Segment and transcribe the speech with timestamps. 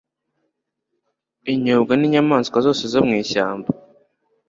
[1.53, 3.69] Inyobwa ninyamaswa zose zo mu ishyamba